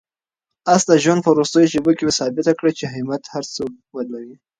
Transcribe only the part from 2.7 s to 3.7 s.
چې همت هر څه